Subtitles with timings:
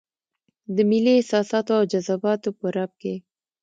[0.75, 3.15] د ملي احساساتو او جذباتو په رپ کې.